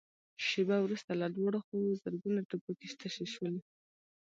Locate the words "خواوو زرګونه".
1.65-2.39